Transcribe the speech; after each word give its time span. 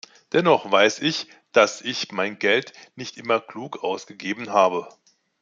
Dennoch 0.33 0.71
weiß 0.71 0.97
ich, 1.03 1.27
dass 1.51 1.81
ich 1.83 2.11
mein 2.11 2.39
Geld 2.39 2.73
nicht 2.95 3.17
immer 3.17 3.39
klug 3.39 3.83
ausgegeben 3.83 4.49
habe. 4.49 4.89